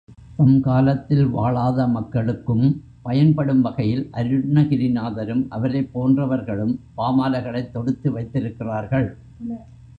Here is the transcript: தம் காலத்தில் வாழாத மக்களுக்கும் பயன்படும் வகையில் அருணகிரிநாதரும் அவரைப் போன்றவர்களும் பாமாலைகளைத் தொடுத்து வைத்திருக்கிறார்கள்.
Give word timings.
தம் 0.37 0.61
காலத்தில் 0.61 1.27
வாழாத 1.27 1.87
மக்களுக்கும் 1.87 2.81
பயன்படும் 3.01 3.61
வகையில் 3.61 4.09
அருணகிரிநாதரும் 4.13 5.45
அவரைப் 5.49 5.89
போன்றவர்களும் 5.93 6.79
பாமாலைகளைத் 6.97 7.71
தொடுத்து 7.71 8.11
வைத்திருக்கிறார்கள். 8.11 9.17